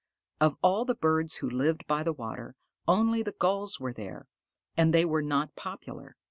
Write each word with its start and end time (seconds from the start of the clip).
Of 0.39 0.57
all 0.63 0.83
the 0.83 0.95
birds 0.95 1.35
who 1.35 1.47
lived 1.51 1.85
by 1.85 2.01
the 2.01 2.11
water, 2.11 2.55
only 2.87 3.21
the 3.21 3.33
Gulls 3.33 3.79
were 3.79 3.93
there, 3.93 4.25
and 4.75 4.91
they 4.95 5.05
were 5.05 5.21
not 5.21 5.55
popular. 5.55 6.15